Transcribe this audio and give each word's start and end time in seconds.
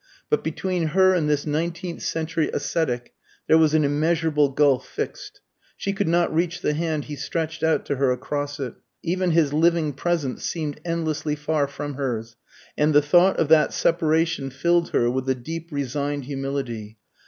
But 0.31 0.43
between 0.43 0.87
her 0.97 1.13
and 1.13 1.29
this 1.29 1.45
nineteenth 1.45 2.01
century 2.01 2.49
ascetic 2.51 3.13
there 3.45 3.59
was 3.59 3.75
an 3.75 3.83
immeasurable 3.83 4.49
gulf 4.49 4.87
fixed; 4.87 5.41
she 5.77 5.93
could 5.93 6.07
not 6.07 6.33
reach 6.33 6.61
the 6.61 6.73
hand 6.73 7.03
he 7.05 7.15
stretched 7.15 7.61
out 7.61 7.85
to 7.85 7.97
her 7.97 8.11
across 8.11 8.59
it. 8.59 8.73
Even 9.03 9.29
his 9.29 9.53
living 9.53 9.93
presence 9.93 10.43
seemed 10.43 10.81
endlessly 10.83 11.35
far 11.35 11.67
from 11.67 11.93
hers, 11.93 12.35
and 12.75 12.95
the 12.95 13.01
thought 13.03 13.37
of 13.37 13.47
that 13.49 13.73
separation 13.73 14.49
filled 14.49 14.89
her 14.89 15.07
with 15.11 15.29
a 15.29 15.35
deep 15.35 15.71
resigned 15.71 16.25
humility. 16.25 16.97